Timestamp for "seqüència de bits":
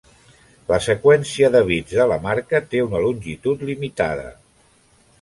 0.85-1.95